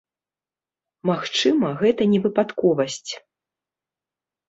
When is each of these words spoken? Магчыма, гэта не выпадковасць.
Магчыма, 1.09 1.67
гэта 1.83 2.09
не 2.17 2.25
выпадковасць. 2.27 3.11